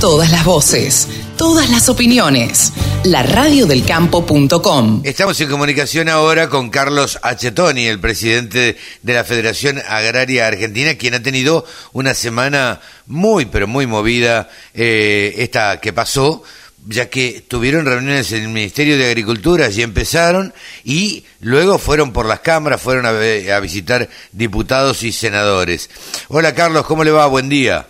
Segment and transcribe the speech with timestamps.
[0.00, 2.72] Todas las voces, todas las opiniones.
[3.04, 5.02] La radiodelcampo.com.
[5.04, 11.12] Estamos en comunicación ahora con Carlos Achetoni, el presidente de la Federación Agraria Argentina, quien
[11.12, 16.42] ha tenido una semana muy, pero muy movida eh, esta que pasó,
[16.86, 22.24] ya que tuvieron reuniones en el Ministerio de Agricultura y empezaron y luego fueron por
[22.24, 25.90] las cámaras, fueron a, a visitar diputados y senadores.
[26.28, 27.26] Hola Carlos, ¿cómo le va?
[27.26, 27.86] Buen día.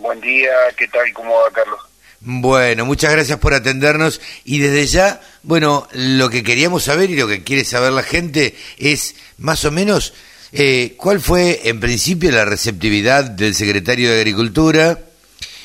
[0.00, 1.12] Buen día, ¿qué tal?
[1.12, 1.78] ¿Cómo va, Carlos?
[2.20, 7.28] Bueno, muchas gracias por atendernos y desde ya, bueno, lo que queríamos saber y lo
[7.28, 10.14] que quiere saber la gente es más o menos
[10.52, 15.00] eh, cuál fue en principio la receptividad del secretario de Agricultura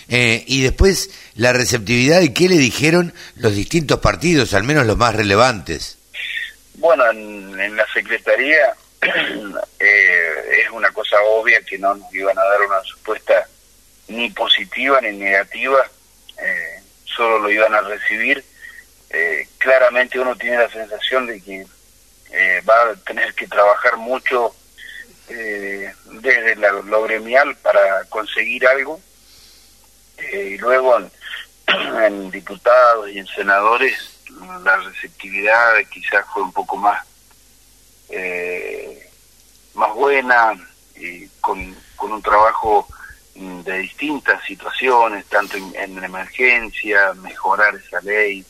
[0.09, 4.97] eh, y después la receptividad y qué le dijeron los distintos partidos, al menos los
[4.97, 5.97] más relevantes.
[6.73, 12.61] Bueno, en, la Secretaría eh, es una cosa obvia que no nos iban a dar
[12.63, 13.47] una respuesta
[14.07, 15.79] ni positiva ni negativa,
[16.37, 18.43] eh, solo lo iban a recibir.
[19.09, 21.65] Eh, claramente uno tiene la sensación de que
[22.31, 24.55] eh, va a tener que trabajar mucho
[25.27, 29.01] desde lo gremial para conseguir algo
[30.31, 30.99] y luego
[31.67, 33.97] en, diputados y en senadores
[34.63, 37.03] la receptividad quizás fue un poco más
[39.73, 40.53] más buena
[40.95, 42.87] y con, con un trabajo
[43.35, 48.43] de distintas situaciones, tanto en, emergencia, mejorar esa ley,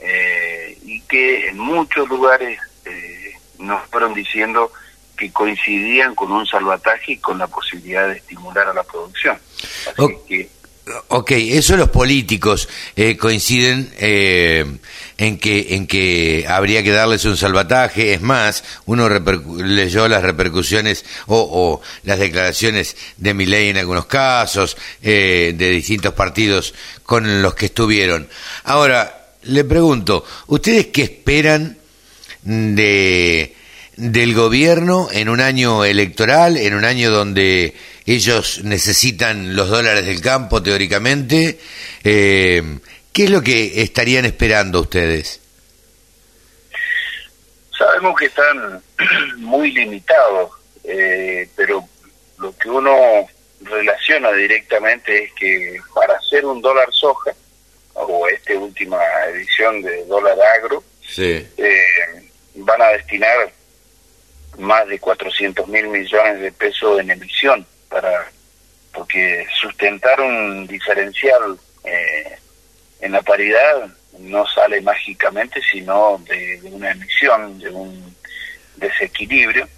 [0.00, 4.72] eh, y que en muchos lugares eh, nos fueron diciendo
[5.16, 9.38] que coincidían con un salvataje y con la posibilidad de estimular a la producción.
[9.86, 10.50] Así que
[11.08, 14.64] Ok, eso los políticos eh, coinciden eh,
[15.18, 18.14] en que en que habría que darles un salvataje.
[18.14, 24.76] Es más, uno leyó las repercusiones o, las declaraciones de mi ley en algunos casos
[25.02, 28.28] eh, de distintos partidos con los que estuvieron.
[28.62, 31.78] Ahora le pregunto, ¿ustedes qué esperan
[32.44, 33.56] de
[33.96, 40.20] del gobierno en un año electoral, en un año donde ellos necesitan los dólares del
[40.20, 41.58] campo teóricamente.
[42.04, 42.78] Eh,
[43.12, 45.40] ¿Qué es lo que estarían esperando ustedes?
[47.76, 48.82] Sabemos que están
[49.38, 50.50] muy limitados,
[50.84, 51.88] eh, pero
[52.38, 53.26] lo que uno
[53.62, 57.32] relaciona directamente es que para hacer un dólar soja,
[57.94, 58.98] o esta última
[59.32, 60.84] edición de dólar agro,
[61.16, 61.48] eh,
[62.56, 63.50] van a destinar
[64.58, 68.30] más de 400 mil millones de pesos en emisión para
[68.92, 72.38] porque sustentar un diferencial eh,
[73.00, 78.16] en la paridad no sale mágicamente sino de, una emisión de un
[78.76, 79.68] desequilibrio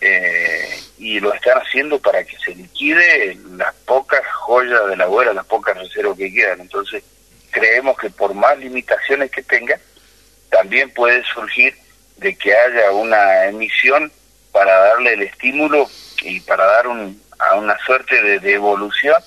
[0.00, 5.32] eh, y lo están haciendo para que se liquide las pocas joyas de la abuela,
[5.32, 6.60] las pocas reservas que quedan.
[6.60, 7.02] Entonces,
[7.50, 9.78] creemos que por más limitaciones que tenga,
[10.50, 11.74] también puede surgir
[12.18, 14.12] de que haya una emisión
[14.52, 15.88] para darle el estímulo
[16.22, 19.22] y para dar un, a una suerte de, devolución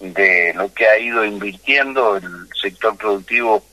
[0.00, 3.64] de lo que ha ido invirtiendo el sector productivo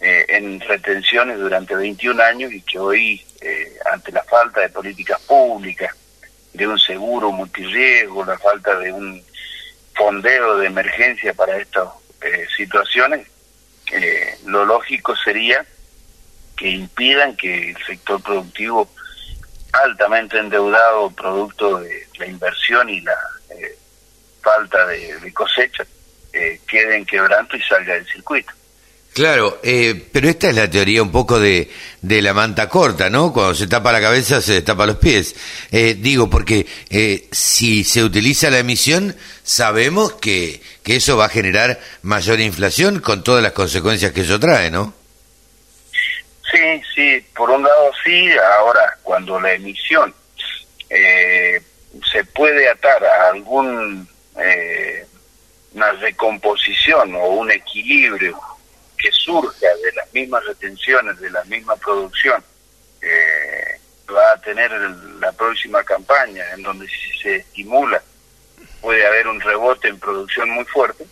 [0.00, 5.20] eh, en retenciones durante 21 años y que hoy, eh, ante la falta de políticas
[5.22, 5.94] públicas,
[6.52, 9.22] de un seguro multirriesgo, la falta de un
[9.94, 11.88] fondeo de emergencia para estas
[12.20, 13.26] eh, situaciones,
[14.46, 15.64] lo lógico sería
[16.56, 18.88] que impidan que el sector productivo
[19.72, 23.16] altamente endeudado producto de la inversión y la
[23.50, 23.76] eh,
[24.40, 25.84] falta de, cosecha
[26.32, 28.52] eh, quede en quebranto y salga del circuito.
[29.12, 31.70] Claro, eh, pero esta es la teoría un poco de,
[32.02, 33.32] de la manta corta, ¿no?
[33.32, 35.36] Cuando se tapa la cabeza se tapa los pies.
[35.70, 36.66] Eh, digo, porque
[37.30, 43.22] si se utiliza la emisión, sabemos que, que eso va a generar mayor inflación con
[43.22, 44.94] todas las consecuencias que eso trae, ¿no?
[46.54, 50.14] Sí, sí, por un lado sí, ahora cuando la emisión
[50.88, 51.60] eh,
[52.12, 55.04] se puede atar a algún eh,
[55.72, 58.40] una recomposición o un equilibrio
[58.96, 62.44] que surja de las mismas retenciones, de la misma producción,
[63.02, 63.80] eh,
[64.14, 64.70] va a tener
[65.18, 68.00] la próxima campaña, en donde si se estimula
[68.80, 71.04] puede haber un rebote en producción muy fuerte,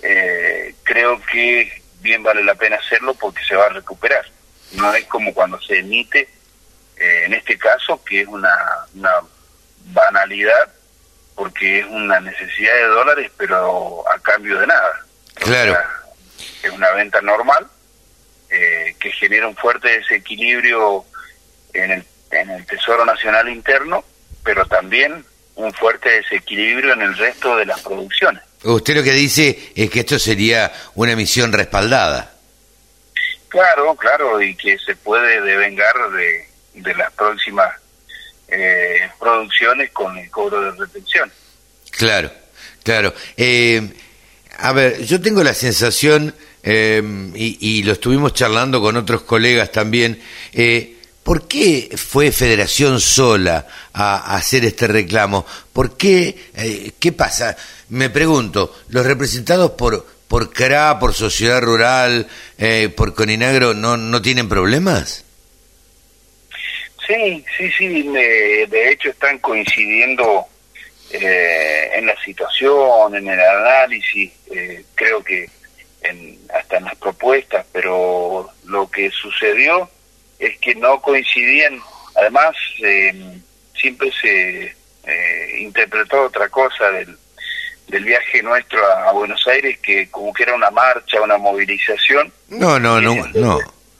[0.00, 4.24] eh, creo que bien vale la pena hacerlo porque se va a recuperar
[4.72, 6.28] no es como cuando se emite,
[6.96, 8.54] eh, en este caso, que es una,
[8.94, 9.12] una
[9.86, 10.72] banalidad,
[11.34, 15.06] porque es una necesidad de dólares, pero a cambio de nada.
[15.34, 15.76] Claro.
[16.62, 17.66] es una venta normal
[18.50, 21.04] eh, que genera un fuerte desequilibrio
[21.72, 24.04] en el, en el Tesoro Nacional Interno,
[24.44, 25.24] pero también
[25.54, 28.42] un fuerte desequilibrio en el resto de las producciones.
[28.62, 32.34] Usted lo que dice es que esto sería una misión respaldada.
[33.50, 37.74] Claro, claro, y que se puede devengar de, de las próximas
[38.48, 41.30] eh, producciones con el cobro de retención.
[41.90, 42.30] Claro,
[42.82, 43.12] claro.
[43.36, 43.92] Eh,
[44.58, 47.02] a ver, yo tengo la sensación, eh,
[47.34, 50.20] y, lo estuvimos charlando con otros colegas también,
[50.52, 55.44] eh, ¿por qué fue Federación sola a, hacer este reclamo?
[55.72, 56.92] ¿Por qué?
[56.98, 57.56] ¿Qué pasa?
[57.88, 64.22] Me pregunto, ¿los representados por, por CRA, por Sociedad Rural, eh, por Coninagro, no, no
[64.22, 65.24] tienen problemas?
[67.04, 70.46] Sí, sí, sí, de hecho están coincidiendo
[71.10, 75.50] eh, en la situación, en el análisis, eh, creo que
[76.02, 79.90] en, hasta en las propuestas, pero lo que sucedió
[80.38, 81.80] es que no coincidían,
[82.14, 82.54] además
[82.84, 83.40] eh,
[83.74, 84.76] siempre se
[85.58, 87.18] interpretó otra cosa del,
[87.90, 92.32] del viaje nuestro a, Buenos Aires, que como que era una marcha, una movilización.
[92.48, 93.58] No, no, no, no.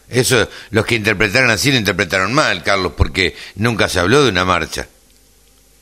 [0.09, 4.45] Eso, los que interpretaron así lo interpretaron mal, Carlos, porque nunca se habló de una
[4.45, 4.89] marcha.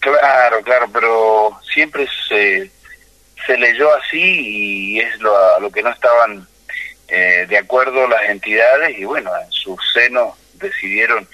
[0.00, 2.70] Claro, claro, pero siempre se,
[3.46, 6.46] se leyó así y es lo, a lo que no estaban
[7.08, 11.26] eh, de acuerdo las entidades y bueno, en su seno decidieron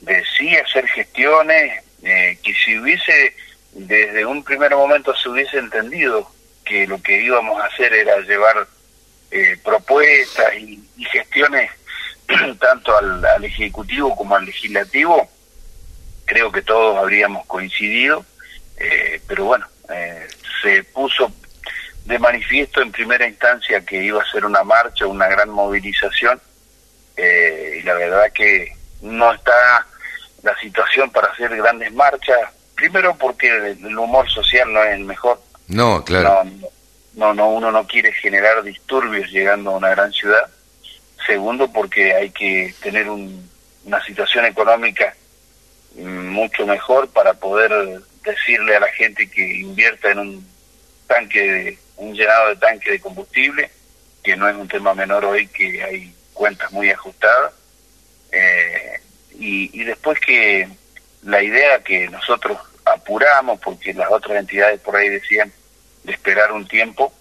[0.00, 3.34] de sí hacer gestiones, eh, que si hubiese
[3.72, 6.30] desde un primer momento se hubiese entendido
[6.64, 8.66] que lo que íbamos a hacer era llevar
[9.30, 10.82] eh, propuestas y,
[11.12, 11.70] gestiones
[12.60, 15.28] tanto al, Ejecutivo como al Legislativo,
[16.24, 18.24] creo que todos habríamos coincidido,
[18.76, 20.28] eh, pero bueno, eh,
[20.62, 21.32] se puso
[22.04, 26.40] de manifiesto en primera instancia que iba a ser una marcha, una gran movilización,
[27.16, 29.86] eh, y la verdad que no está
[30.42, 32.40] la situación para hacer grandes marchas,
[32.80, 35.40] primero porque el humor social no es el mejor.
[35.68, 36.44] No, claro.
[37.14, 40.50] No, no, uno no quiere generar disturbios llegando a una gran ciudad.
[41.26, 45.14] Segundo, porque hay que tener una situación económica
[45.96, 47.70] mucho mejor para poder
[48.24, 50.48] decirle a la gente que invierta en un
[51.06, 53.70] tanque, de, un llenado de tanque de combustible,
[54.22, 57.52] que no es un tema menor hoy, que hay cuentas muy ajustadas.
[58.32, 59.00] Eh,
[59.38, 60.68] y, después que
[61.22, 62.58] la idea que nosotros
[62.94, 65.52] apuramos, porque las otras entidades por ahí decían
[66.04, 67.12] de esperar un tiempo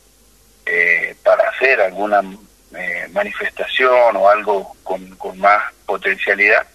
[0.66, 2.22] eh, para hacer alguna
[2.76, 6.68] eh, manifestación o algo con, más potencialidad,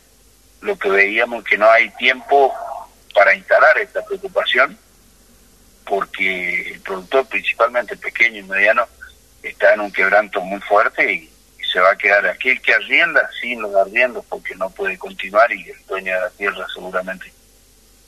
[0.61, 2.52] lo que veíamos que no hay tiempo
[3.14, 4.79] para instalar esta preocupación,
[5.85, 8.88] porque el productor, principalmente pequeño y mediano,
[9.43, 11.31] está en un quebranto muy fuerte y,
[11.73, 12.50] se va a quedar aquí.
[12.50, 16.31] El que arrienda sin los arriendos porque no puede continuar y el dueño de la
[16.31, 17.32] tierra seguramente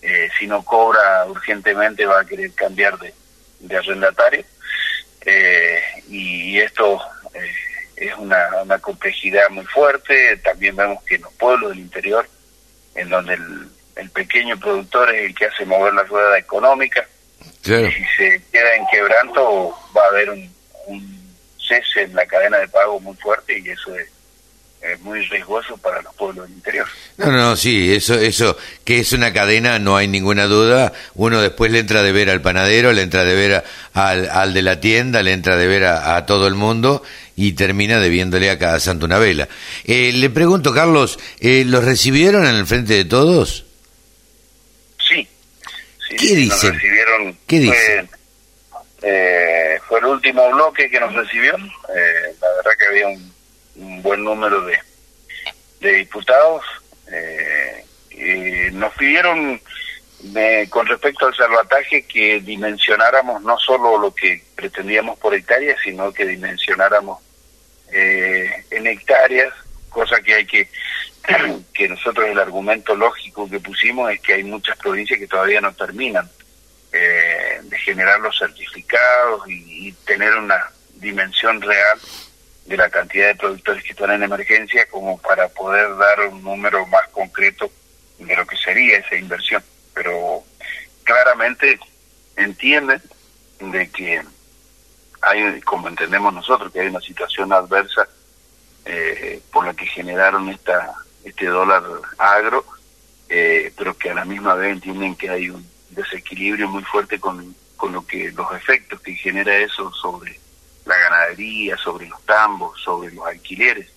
[0.06, 3.12] eh, si no cobra urgentemente va a querer cambiar de,
[3.58, 4.44] de arrendatario
[5.22, 7.00] eh, y, esto
[7.34, 7.50] eh,
[7.96, 12.28] es una, una complejidad muy fuerte también vemos que en los pueblos del interior
[12.94, 17.06] en donde el, pequeño productor es el que hace mover la rueda económica.
[17.64, 22.68] Y si se queda en quebranto, va a haber un, cese en la cadena de
[22.68, 24.08] pago muy fuerte y eso es,
[25.00, 26.86] muy riesgoso para los pueblos del interior.
[27.16, 30.92] No, no, sí, eso, eso, que es una cadena, no hay ninguna duda.
[31.14, 34.62] Uno después le entra de ver al panadero, le entra de ver al, al de
[34.62, 37.02] la tienda, le entra de ver a todo el mundo
[37.36, 39.46] y termina debiéndole a cada santo una vela.
[39.84, 43.66] Eh, le pregunto, Carlos, eh, ¿los recibieron en el frente de todos?
[45.06, 45.28] Sí.
[46.16, 46.72] ¿Qué dicen?
[46.72, 48.10] recibieron, ¿Qué dicen?
[49.02, 51.54] Eh, fue, el último bloque que nos recibió.
[51.54, 53.32] Eh, la verdad que había un,
[54.02, 54.78] buen número de,
[55.80, 56.64] de diputados.
[58.10, 59.60] y nos pidieron
[60.70, 66.26] con respecto al salvataje que dimensionáramos no solo lo que pretendíamos por hectárea, sino que
[66.26, 67.20] dimensionáramos
[67.92, 69.52] eh, en hectáreas,
[69.88, 70.68] cosa que hay que,
[71.72, 75.72] que nosotros el argumento lógico que pusimos es que hay muchas provincias que todavía no
[75.74, 76.28] terminan
[76.92, 81.98] eh, de generar los certificados y, tener una dimensión real
[82.66, 86.84] de la cantidad de productores que están en emergencia como para poder dar un número
[86.86, 87.70] más concreto
[88.18, 89.62] de lo que sería esa inversión.
[89.94, 90.42] Pero
[91.04, 91.78] claramente
[92.36, 93.00] entienden
[93.60, 94.22] de que
[95.22, 98.08] hay, como entendemos nosotros, que hay una situación adversa
[98.84, 100.94] eh, por la que generaron esta
[101.24, 101.82] este dólar
[102.18, 102.64] agro,
[103.28, 107.54] eh, pero que a la misma vez entienden que hay un desequilibrio muy fuerte con,
[107.76, 110.38] con lo que los efectos que genera eso sobre
[110.86, 113.88] la ganadería, sobre los tambos, sobre los alquileres,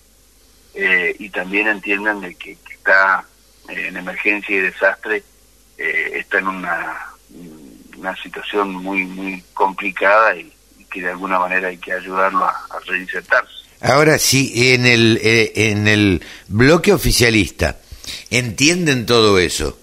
[0.74, 3.24] eh, y también entienden de que, está
[3.68, 5.22] en emergencia y desastre,
[5.76, 7.06] está en una,
[7.96, 10.50] una situación muy muy complicada y
[10.90, 13.52] que de alguna manera hay que ayudarlo a, reinsertarse.
[13.80, 17.78] Ahora sí, en el, eh, en el bloque oficialista,
[18.30, 19.78] ¿entienden todo eso?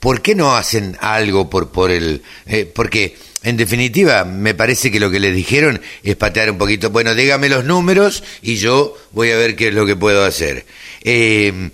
[0.00, 2.22] ¿Por qué no hacen algo por, por el...
[2.46, 6.90] Eh, porque, en definitiva, me parece que lo que les dijeron es patear un poquito,
[6.90, 10.64] bueno, dígame los números y yo voy a ver qué es lo que puedo hacer.
[11.02, 11.70] Eh,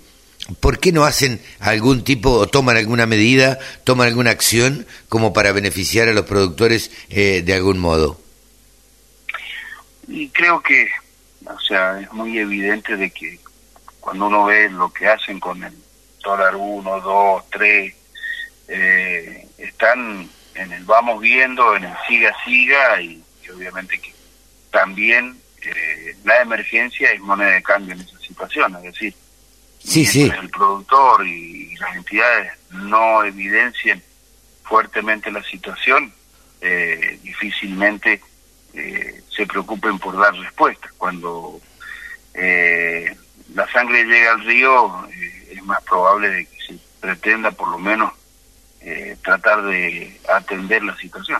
[0.59, 5.51] ¿por qué no hacen algún tipo o toman alguna medida, toman alguna acción como para
[5.51, 8.19] beneficiar a los productores eh, de algún modo?
[10.07, 10.89] Y creo que,
[11.45, 13.39] o sea, es muy evidente de que
[13.99, 15.73] cuando uno ve lo que hacen con el
[16.23, 17.95] dólar 1, 2, 3,
[19.59, 23.23] están en el vamos viendo, en el siga, siga, y,
[23.53, 24.13] obviamente que
[24.69, 29.15] también eh, la emergencia es moneda de cambio en esa situación, es decir,
[29.79, 30.23] Sí, sí.
[30.23, 34.03] El productor y las entidades no evidencien
[34.63, 36.13] fuertemente la situación,
[36.61, 38.21] eh, difícilmente
[38.73, 40.91] eh, se preocupen por dar respuesta.
[40.97, 41.59] Cuando
[42.33, 43.15] eh,
[43.55, 45.07] la sangre llega al río,
[45.49, 48.13] es más probable de que se pretenda por lo menos
[49.23, 51.39] tratar de atender la situación.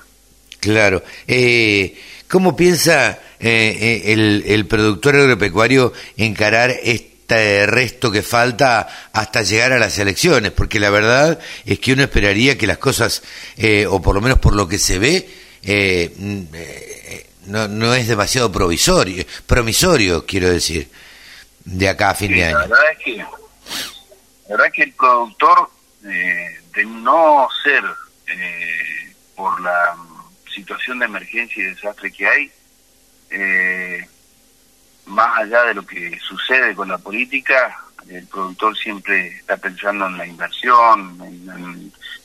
[0.60, 1.03] Claro.
[2.27, 6.75] ¿Cómo piensa el, el productor agropecuario encarar
[7.29, 12.03] este resto que falta hasta llegar a las elecciones, porque la verdad es que uno
[12.03, 13.22] esperaría que las cosas,
[13.55, 15.29] eh, o por lo menos por lo que se ve,
[15.62, 20.89] eh, mm, eh, no, no es demasiado provisorio, promisorio, quiero decir,
[21.65, 22.58] de acá a fin de año.
[22.58, 23.27] La verdad es que, la
[24.50, 25.69] verdad que el productor,
[26.79, 27.83] de no ser
[29.36, 29.98] por la
[30.53, 32.51] situación de emergencia y desastre que hay,
[33.31, 34.07] eh,
[35.05, 40.17] más allá de lo que sucede con la política, el productor siempre está pensando en
[40.17, 41.17] la inversión,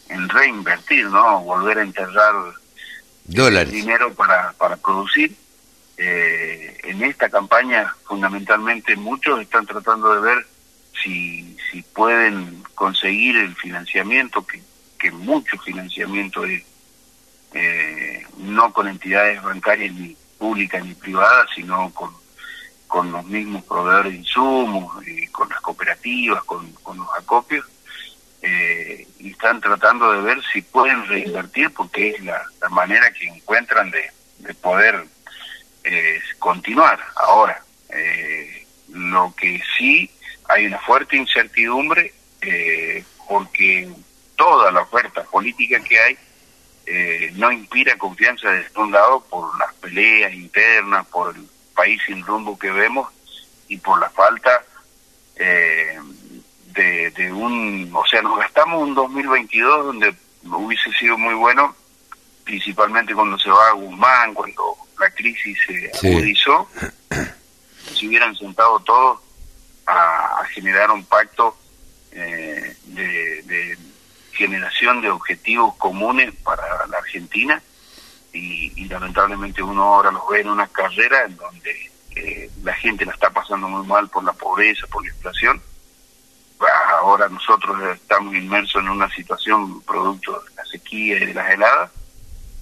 [0.08, 1.40] en, reinvertir, ¿no?
[1.40, 2.34] Volver a enterrar
[3.24, 3.72] Dólares.
[3.72, 5.34] dinero para, para producir.
[5.96, 10.46] Eh, en esta campaña, fundamentalmente, muchos están tratando de ver
[11.02, 14.62] si, si pueden conseguir el financiamiento, que,
[14.98, 16.62] que mucho financiamiento es,
[17.54, 22.10] eh, no con entidades bancarias ni públicas ni privadas, sino con
[22.94, 27.66] con los mismos proveedores de insumos, y con las cooperativas, con, los acopios,
[28.40, 32.40] eh, y están tratando de ver si pueden reinvertir porque es la,
[32.70, 35.06] manera que encuentran de, poder
[35.82, 37.00] eh, continuar.
[37.16, 40.08] Ahora, eh, lo que sí
[40.48, 42.14] hay una fuerte incertidumbre
[43.28, 43.88] porque
[44.36, 46.18] toda la oferta política que hay
[47.34, 52.58] no inspira confianza de un lado por las peleas internas, por el país sin rumbo
[52.58, 53.08] que vemos
[53.68, 54.64] y por la falta
[55.36, 55.98] eh,
[56.74, 61.74] de, un, o sea, nos gastamos un 2022 donde hubiese sido muy bueno,
[62.42, 66.68] principalmente cuando se va a Guzmán, cuando la crisis se agudizó,
[67.94, 69.20] si hubieran sentado todos
[69.86, 71.63] a, generar un pacto eh,
[74.34, 77.62] generación de objetivos comunes para la Argentina
[78.32, 83.12] y, lamentablemente uno ahora los ve en una carrera en donde eh, la gente la
[83.12, 85.62] está pasando muy mal por la pobreza, por la inflación.
[87.00, 91.90] Ahora nosotros estamos inmersos en una situación producto de la sequía y de las heladas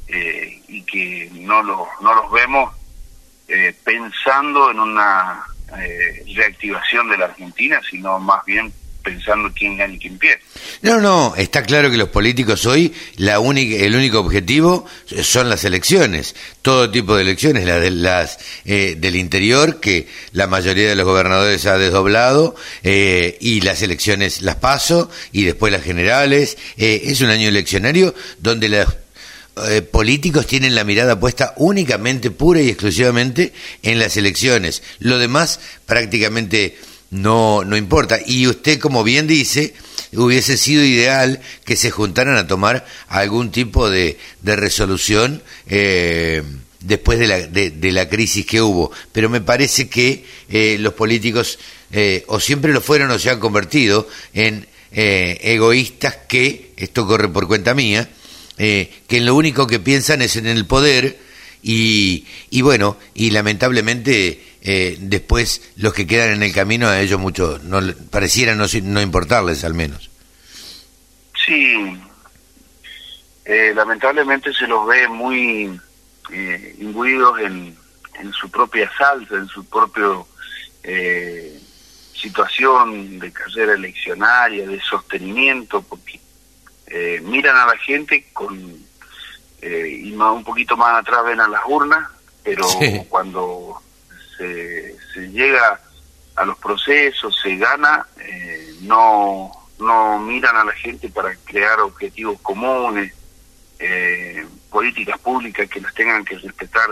[0.08, 2.74] eh, y que no los, no los vemos
[3.48, 5.44] eh, pensando en una
[6.34, 10.40] reactivación de la Argentina, sino más bien pensando quién gana y quién pierde.
[10.82, 14.86] No, no, está claro que los políticos hoy la única, el único objetivo
[15.22, 20.46] son las elecciones, todo tipo de elecciones, las, de, las eh, del interior que la
[20.46, 25.82] mayoría de los gobernadores ha desdoblado eh, y las elecciones las paso y después las
[25.82, 26.56] generales.
[26.76, 28.86] Eh, es un año eleccionario donde los
[29.90, 34.82] políticos tienen la mirada puesta únicamente, pura y exclusivamente en las elecciones.
[34.98, 36.78] Lo demás prácticamente
[37.12, 38.18] no, no importa.
[38.26, 39.74] Y usted, como bien dice,
[40.14, 46.42] hubiese sido ideal que se juntaran a tomar algún tipo de, de resolución eh,
[46.80, 48.90] después de la, de, la crisis que hubo.
[49.12, 51.58] Pero me parece que eh, los políticos
[51.92, 57.46] eh, o siempre lo fueron o se han convertido en egoístas que, esto corre por
[57.46, 58.10] cuenta mía,
[58.58, 61.18] que lo único que piensan es en el poder
[61.62, 67.18] y, y bueno, y lamentablemente eh, después los que quedan en el camino a ellos
[67.18, 70.08] mucho no pareciera no, no importarles al menos.
[71.44, 72.00] Sí.
[73.44, 75.80] Eh, lamentablemente se los ve muy
[76.30, 77.76] eh, imbuidos en,
[78.20, 80.28] en su propia salsa en su propio
[80.84, 81.60] eh,
[82.14, 86.20] situación de carrera eleccionaria de sostenimiento porque
[87.22, 88.54] miran a la gente con
[89.62, 92.06] y más un poquito más atrás ven a las urnas
[92.44, 92.66] pero
[93.08, 93.80] cuando
[95.14, 95.80] se, llega
[96.36, 102.40] a los procesos, se gana, eh, no, no miran a la gente para crear objetivos
[102.40, 103.12] comunes,
[103.78, 106.90] eh, políticas públicas que las tengan que respetar,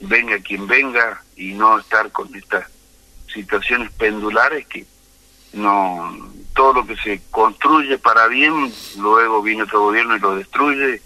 [0.00, 2.66] venga quien venga, y no estar con estas
[3.32, 4.86] situaciones pendulares que
[5.52, 11.00] no todo lo que se construye para bien, luego viene otro gobierno y lo destruye,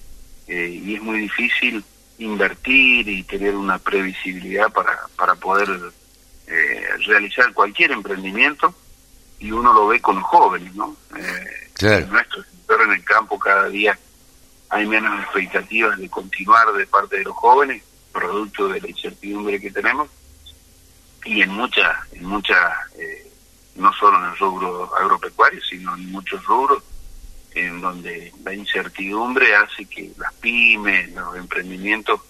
[0.47, 1.85] eh, y es muy difícil
[2.19, 5.69] invertir y tener una previsibilidad para, para poder
[6.47, 8.75] eh, realizar cualquier emprendimiento
[9.39, 10.97] y uno lo ve con los jóvenes, ¿no?
[11.17, 12.07] Eh, claro.
[12.09, 13.99] Nuestro sector en el campo cada día
[14.71, 17.83] hay menos expectativas de continuar de parte de los jóvenes,
[18.13, 20.09] producto de la incertidumbre que tenemos
[21.25, 22.59] y en muchas, en muchas,
[22.99, 23.31] eh,
[23.77, 26.83] no solo en el rubro agropecuario, sino en muchos rubros
[27.59, 32.21] en donde la incertidumbre hace que las pymes, los emprendimientos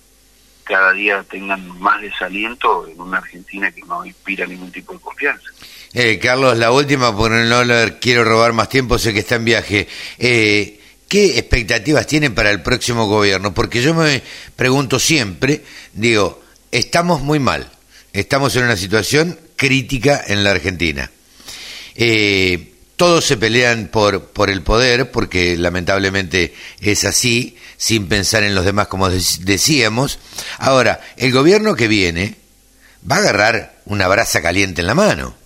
[0.64, 5.50] cada día tengan más desaliento en una Argentina que no inspira ningún tipo de confianza.
[5.94, 9.46] Eh, Carlos, la última, porque no le quiero robar más tiempo, sé que está en
[9.46, 9.88] viaje.
[10.18, 13.54] Eh, ¿Qué expectativas tienen para el próximo gobierno?
[13.54, 14.22] Porque yo me
[14.56, 15.62] pregunto siempre,
[15.94, 17.70] digo, estamos muy mal,
[18.12, 21.10] estamos en una situación crítica en la Argentina.
[21.94, 22.67] Eh,
[22.98, 28.64] todos se pelean por, por el poder, porque lamentablemente es así, sin pensar en los
[28.64, 30.18] demás, como decíamos.
[30.58, 32.34] Ahora, el gobierno que viene
[33.08, 35.36] va a agarrar una brasa caliente en la mano.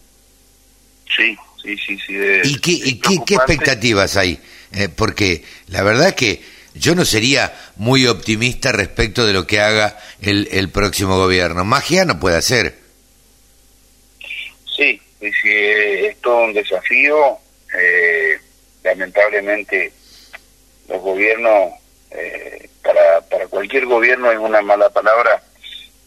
[1.15, 2.15] Sí, sí, sí, sí.
[2.45, 4.41] ¿Y, qué, qué, expectativas hay?
[4.73, 6.43] Eh, porque la verdad es que
[6.75, 11.67] yo no sería muy optimista respecto de lo que haga el, el próximo gobierno.
[11.67, 12.81] Magia no puede hacer.
[14.75, 14.99] Sí,
[15.31, 17.39] sí, es todo un desafío.
[17.79, 18.39] Eh,
[18.83, 19.93] lamentablemente
[20.89, 21.75] los gobiernos,
[22.11, 25.43] eh, para, para cualquier gobierno es una mala palabra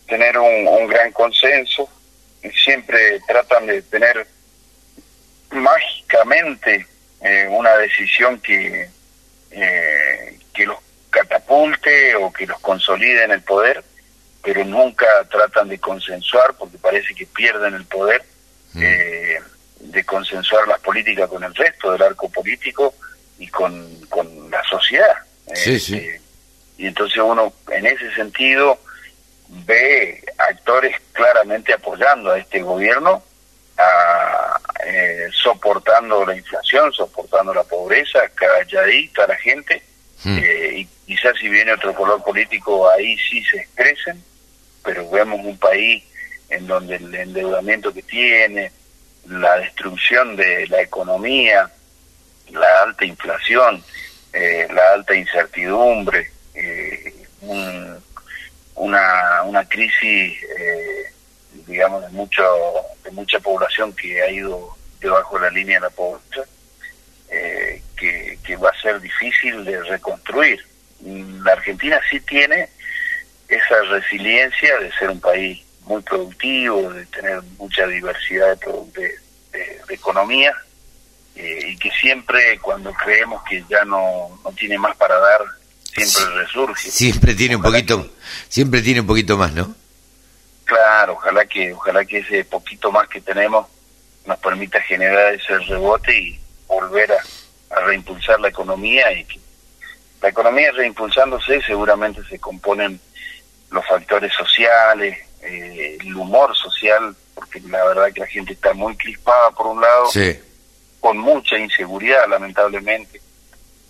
[0.08, 1.90] tener un, gran consenso.
[2.64, 4.28] Siempre tratan de tener
[5.52, 6.86] mágicamente
[7.22, 8.88] eh, una decisión que,
[9.52, 10.78] eh, que los
[11.10, 13.84] catapulte o que los consolide en el poder,
[14.44, 18.24] pero nunca tratan de consensuar porque parece que pierden el poder,
[18.76, 18.84] mm.
[18.84, 19.42] eh,
[19.80, 22.94] de consensuar las políticas con el resto del arco político
[23.40, 25.16] y con, con la sociedad.
[25.48, 26.22] Este,
[26.78, 28.80] y entonces uno en ese sentido
[29.48, 33.24] ve actores claramente apoyando a este gobierno
[33.78, 39.82] a, eh, soportando la inflación, soportando la pobreza, calladito a la gente,
[40.24, 40.38] hmm.
[40.38, 44.24] eh, y quizás si viene otro color político ahí sí se expresen,
[44.84, 46.04] pero vemos un país
[46.50, 48.72] en donde el endeudamiento que tiene,
[49.28, 51.70] la destrucción de la economía,
[52.52, 53.84] la alta inflación,
[54.34, 56.32] eh, la alta incertidumbre,
[58.76, 60.38] una, una crisis
[61.68, 62.44] digamos, de, mucho,
[63.04, 66.44] de mucha población que ha ido debajo de la línea de la pobreza,
[67.30, 70.64] eh, que, que va a ser difícil de reconstruir.
[71.44, 72.70] La Argentina sí tiene
[73.48, 79.16] esa resiliencia de ser un país muy productivo, de tener mucha diversidad de,
[79.52, 80.54] de, economía,
[81.36, 85.42] eh, y que siempre cuando creemos que ya no, no tiene más para dar,
[85.84, 86.90] siempre resurge.
[86.90, 88.10] Siempre tiene un poquito,
[88.50, 89.76] siempre tiene un poquito más, ¿no?
[90.66, 93.68] Claro, ojalá que, ojalá que ese poquito más que tenemos
[94.26, 97.20] nos permita generar ese rebote y volver a,
[97.82, 99.40] reimpulsar la economía y que
[100.22, 103.00] la economía reimpulsándose seguramente se componen
[103.70, 108.96] los factores sociales, eh, el humor social, porque la verdad que la gente está muy
[108.96, 110.10] crispada por un lado,
[111.00, 113.22] con mucha inseguridad lamentablemente.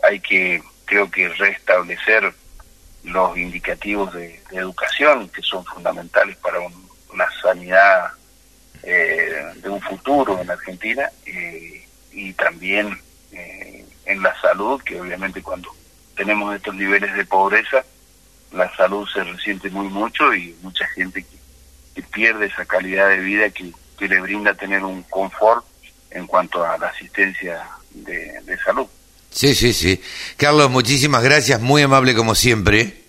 [0.04, 2.34] Hay que, creo que, restablecer
[3.04, 8.12] los indicativos de, educación que son fundamentales para una sanidad
[8.84, 12.98] eh, de un futuro en Argentina eh, y también
[13.32, 15.70] eh, en la salud, que obviamente cuando
[16.16, 17.84] tenemos estos niveles de pobreza,
[18.52, 21.36] la salud se resiente muy mucho y mucha gente que,
[22.02, 25.66] pierde esa calidad de vida que, que, le brinda tener un confort
[26.12, 28.88] en cuanto a la asistencia de, de salud.
[29.32, 30.02] Sí, sí, sí.
[30.38, 33.06] Carlos, muchísimas gracias, muy amable como siempre.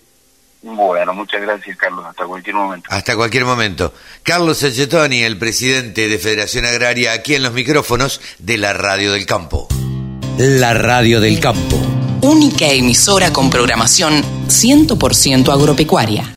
[0.62, 2.04] Bueno, muchas gracias, Carlos.
[2.04, 2.88] Hasta cualquier momento.
[2.90, 3.94] Hasta cualquier momento.
[4.24, 9.26] Carlos Echettoni, el presidente de Federación Agraria, aquí en los micrófonos de la Radio del
[9.26, 9.68] Campo.
[10.38, 11.76] La Radio del Campo.
[12.22, 16.34] Única emisora con programación 100% agropecuaria.